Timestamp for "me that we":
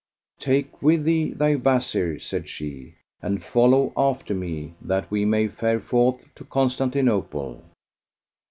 4.33-5.25